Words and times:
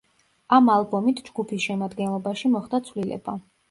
ამ 0.57 0.71
ალბომით 0.75 1.23
ჯგუფის 1.29 1.69
შემადგენლობაში 1.69 2.55
მოხდა 2.59 2.85
ცვლილება. 2.93 3.43